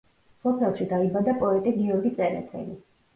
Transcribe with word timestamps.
სოფელში 0.45 0.87
დაიბადა 0.93 1.35
პოეტი 1.41 1.73
გიორგი 1.75 2.13
წერეთელი. 2.21 2.75